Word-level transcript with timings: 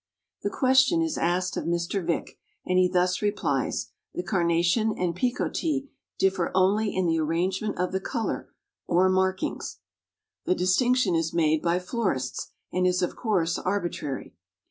The 0.41 0.49
question 0.49 1.03
is 1.03 1.15
asked 1.15 1.55
of 1.57 1.65
Mr. 1.65 2.03
Vick, 2.03 2.39
and 2.65 2.79
he 2.79 2.87
thus 2.89 3.21
replies: 3.21 3.91
"The 4.15 4.23
Carnation 4.23 4.95
and 4.97 5.13
Picotee 5.15 5.89
differ 6.17 6.49
only 6.55 6.91
in 6.95 7.05
the 7.05 7.19
arrangement 7.19 7.77
of 7.77 7.91
the 7.91 7.99
color, 8.01 8.49
or 8.87 9.09
markings. 9.09 9.77
The 10.45 10.55
distinction 10.55 11.13
is 11.13 11.35
made 11.35 11.61
by 11.61 11.77
florists, 11.77 12.47
and 12.73 12.87
is 12.87 13.03
of 13.03 13.15
course 13.15 13.59
arbitrary. 13.59 14.33